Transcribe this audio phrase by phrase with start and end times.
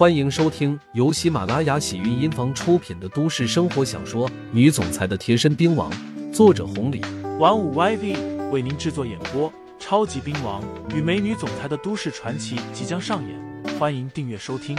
[0.00, 5.92] 欢迎收听由喜马拉雅喜韵音房出品的都市生活小说《女总裁的贴身兵王》，
[6.32, 7.02] 作者红礼，
[7.38, 9.52] 玩五 YV 为您制作演播。
[9.78, 14.74] 超级兵王与美女总裁的都市传奇即将上演，欢迎订阅收听。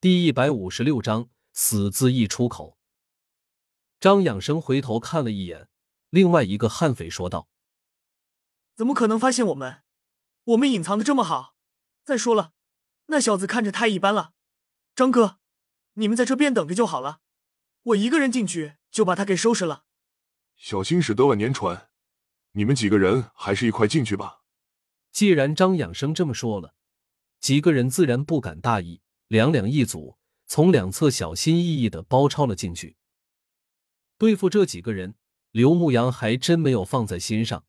[0.00, 2.78] 第一百五十六章，死字一出口。
[3.98, 5.66] 张养生回头看了一眼，
[6.10, 7.48] 另外一个悍匪说道
[8.76, 9.78] ：“怎么可能发现我们？
[10.44, 11.51] 我们隐藏的这么好。
[12.04, 12.52] 再说了，
[13.06, 14.32] 那小子看着太一般了。
[14.94, 15.38] 张哥，
[15.94, 17.20] 你们在这边等着就好了，
[17.82, 19.84] 我一个人进去就把他给收拾了。”
[20.56, 21.88] 小心驶得万年船，
[22.52, 24.42] 你们几个人还是一块进去吧。
[25.10, 26.74] 既然张养生这么说了，
[27.40, 32.96] 几个人自然不敢大意，两两一组，从两侧小心翼翼的包抄了进去。
[34.18, 35.16] 对付这几个人，
[35.50, 37.64] 刘牧阳还真没有放在心上。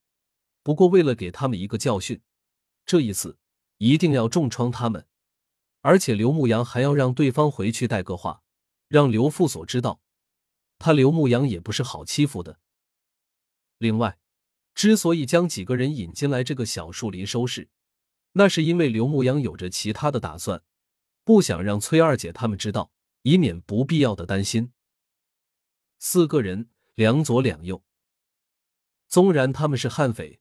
[0.61, 2.21] 不过为了给他们一个教训，
[2.85, 3.39] 这一次
[3.77, 5.07] 一定要重创他们。
[5.81, 8.41] 而且刘牧阳还要让对方回去带个话，
[8.87, 10.01] 让刘副所知道，
[10.79, 12.59] 他刘牧阳也不是好欺负的。
[13.77, 14.17] 另外，
[14.73, 17.69] 之所以将几个人引进来这个小树林收拾，
[18.31, 20.63] 那是因为刘牧阳有着其他的打算，
[21.23, 24.71] 不想让崔二姐他们知道，以免不必要的担心。
[25.99, 27.83] 四个人两左两右，
[29.07, 30.39] 纵然他们是悍匪，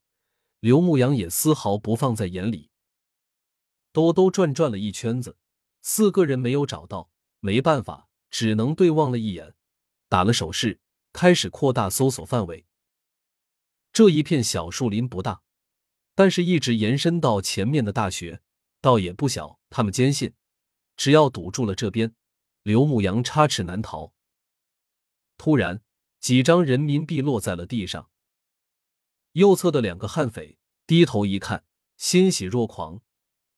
[0.61, 2.71] 刘牧阳也丝毫不放在眼里。
[3.93, 5.37] 兜兜转转了一圈子，
[5.83, 9.55] 四个人没有找到，没办法，只能对望了一眼，
[10.09, 10.81] 打了手势，
[11.13, 12.65] 开始扩大搜索范围。
[13.93, 15.43] 这一片小树林不大，
[16.15, 18.41] 但是一直延伸到前面的大学，
[18.81, 19.61] 倒也不小。
[19.69, 20.33] 他们坚信，
[20.97, 22.15] 只要堵住了这边，
[22.63, 24.15] 刘牧阳插翅难逃。
[25.37, 25.83] 突然，
[26.21, 28.11] 几张人民币落在了地上。
[29.33, 31.65] 右侧的两个悍匪低头一看，
[31.97, 33.01] 欣喜若狂，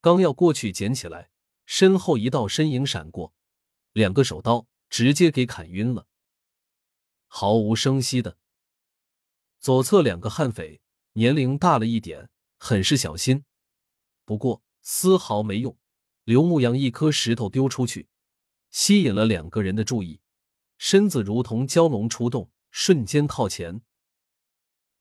[0.05, 1.31] 刚要过去捡起来，
[1.65, 3.33] 身后一道身影闪过，
[3.95, 6.07] 两个手刀直接给砍晕了，
[7.27, 8.37] 毫无声息的。
[9.61, 10.83] 左侧两个悍匪
[11.15, 12.29] 年龄大了一点，
[12.59, 13.47] 很是小心，
[14.27, 15.75] 不过丝毫没用。
[16.25, 18.11] 刘牧阳一颗石头丢出去，
[18.71, 20.21] 吸引了两个人的注意。
[20.77, 23.81] 身子如同蛟龙出洞，瞬间靠前。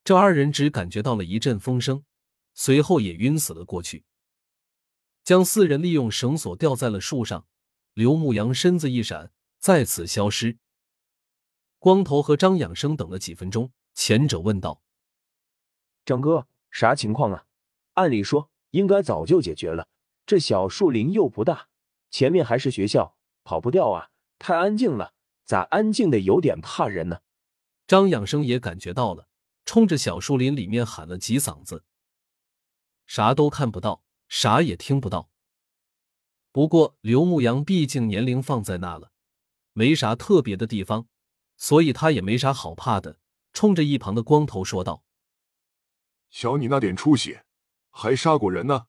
[0.02, 2.06] 这二人只感觉到了一阵风声，
[2.54, 4.06] 随后也晕死了过去。
[5.24, 7.46] 将四人利用绳索吊在了树上，
[7.94, 10.58] 刘牧阳身子一闪，再次消失。
[11.78, 14.82] 光头和张养生等了几分钟，前者问道
[16.06, 17.46] ：“张哥，啥情况啊？
[17.94, 19.88] 按理说应该早就解决了，
[20.26, 21.68] 这小树林又不大，
[22.10, 24.10] 前面还是学校，跑不掉啊！
[24.38, 25.12] 太安静了。”
[25.46, 27.20] 咋安静的有点怕人呢？
[27.86, 29.28] 张养生也感觉到了，
[29.66, 31.84] 冲着小树林里面喊了几嗓子，
[33.04, 34.03] 啥都看不到，
[34.36, 35.30] 啥也听不到。
[36.50, 39.12] 不过刘牧阳毕竟年龄放在那了，
[39.72, 41.06] 没啥特别的地方，
[41.56, 43.20] 所以他也没啥好怕的，
[43.52, 45.04] 冲着一旁的光头说道
[46.30, 47.38] ：“瞧你那点出息，
[47.90, 48.88] 还杀过人呢？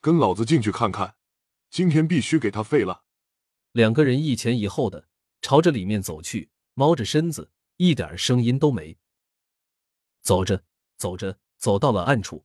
[0.00, 1.14] 跟老子进去看看，
[1.70, 3.04] 今天必须给他废了。”
[3.70, 5.08] 两个人一前一后的。
[5.40, 8.96] 朝着里面走去，猫着身子，一点声音都没。
[10.20, 10.64] 走着
[10.96, 12.44] 走着，走到了暗处，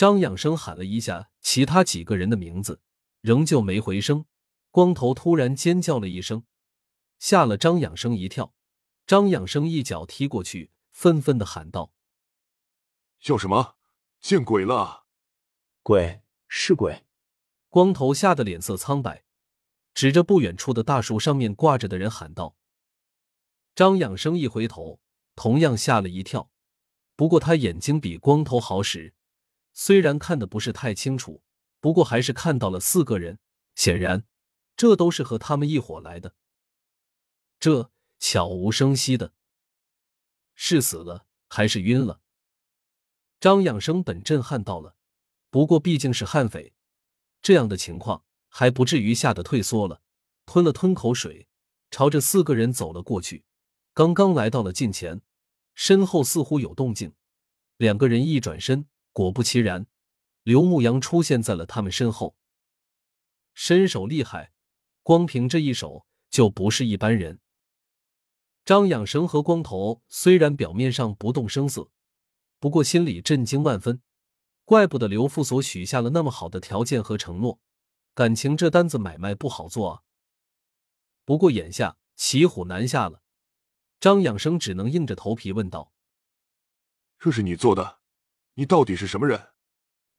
[0.00, 2.80] 张养生喊了一下其他几个人的名字，
[3.20, 4.24] 仍旧没回声。
[4.70, 6.44] 光头突然尖叫了一声，
[7.18, 8.54] 吓了张养生一跳。
[9.06, 11.92] 张养生一脚踢过去，愤愤的喊道
[13.20, 13.76] ：“叫什么？
[14.22, 15.04] 见鬼了！
[15.82, 17.04] 鬼是鬼！”
[17.68, 19.24] 光头吓得脸色苍白。
[19.92, 22.56] 指着不远处的大树上面挂着的人喊道
[23.76, 25.02] ：“张养生一回头，
[25.36, 26.50] 同样吓了一跳。
[27.16, 29.12] 不过他眼睛比光头好使，
[29.72, 31.42] 虽然看的不是太清楚，
[31.80, 33.38] 不过还是看到了四个人。
[33.74, 34.24] 显然，
[34.76, 36.34] 这都是和他们一伙来的。
[37.58, 39.32] 这悄无声息的，
[40.54, 42.20] 是死了还是晕了？
[43.38, 44.96] 张养生本震撼到了，
[45.50, 46.74] 不过毕竟是悍匪，
[47.40, 50.02] 这样的情况。”还不至于吓得退缩了，
[50.44, 51.46] 吞了吞口水，
[51.88, 53.44] 朝着四个人走了过去。
[53.94, 55.22] 刚刚来到了近前，
[55.76, 57.14] 身后似乎有动静，
[57.76, 58.88] 两个人一转身，
[59.20, 59.86] 果不其然，
[60.44, 62.38] 刘牧阳出现在了他们身后。
[63.52, 64.54] 身手厉害，
[65.02, 67.38] 光凭这一手就不是一般人。
[68.64, 71.90] 张养生和光头虽然表面上不动声色，
[72.58, 74.00] 不过心里震惊万分，
[74.64, 77.60] 怪不得刘副所许下了那么好的条件和承诺。
[78.14, 80.02] 感情这单子买卖不好做啊。
[81.26, 83.20] 不过眼下骑虎难下了，
[84.00, 85.92] 张养生只能硬着头皮问道
[87.20, 87.99] ：“这是你做的？
[88.60, 89.52] 你到底是什么人？”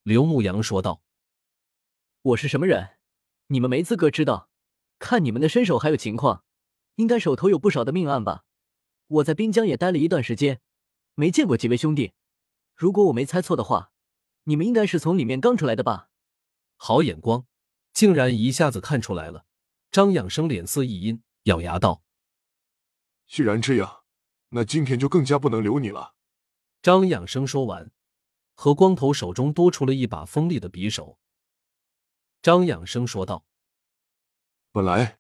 [0.01, 1.03] 刘牧阳说道
[2.23, 2.97] ：“我是什么人，
[3.47, 4.49] 你们没资格知道。
[4.97, 6.43] 看你们的身手还有情况，
[6.95, 8.43] 应该手头有不少的命案吧？
[9.07, 10.59] 我在滨江也待了一段时间，
[11.13, 12.13] 没见过几位兄弟。
[12.75, 13.91] 如果我没猜错的话，
[14.45, 16.09] 你们应该是从里面刚出来的吧？
[16.77, 17.45] 好眼光，
[17.93, 19.45] 竟然一下子看出来了。
[19.91, 22.01] 张养生脸色一阴，咬牙道
[23.27, 24.03] ：“既然这样，
[24.49, 26.15] 那今天就更加不能留你了。”
[26.81, 27.91] 张养生说完，
[28.61, 31.17] 和光头手中多出了一把锋利的匕首。
[32.43, 33.47] 张养生说道
[34.71, 35.17] ：“本来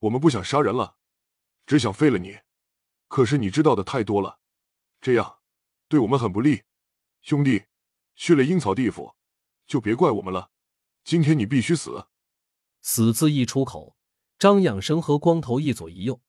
[0.00, 0.98] 我们不想杀人了，
[1.64, 2.40] 只想废了你。
[3.08, 4.40] 可是你知道的太多了，
[5.00, 5.38] 这样
[5.88, 6.64] 对我们很不利。
[7.22, 7.64] 兄弟，
[8.14, 9.16] 去了阴曹地府，
[9.66, 10.50] 就别怪我们了。
[11.02, 12.08] 今天你必须死。”
[12.82, 13.96] 死字一出口。
[14.38, 16.20] 张养生和光头一左一右，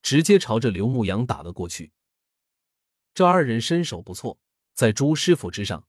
[0.00, 1.92] 直接朝着刘牧阳打了过去。
[3.12, 4.38] 这二人身手不错，
[4.74, 5.88] 在朱师傅之上。